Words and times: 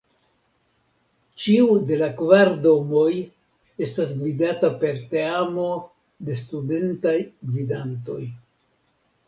Ĉiu 1.43 1.67
de 1.91 1.97
la 1.99 2.07
kvar 2.21 2.51
domoj 2.63 3.11
estas 3.87 4.15
gvidata 4.23 4.73
per 4.85 4.99
teamo 5.13 5.69
de 6.31 6.41
Studentaj 6.43 7.17
Gvidantoj. 7.53 8.21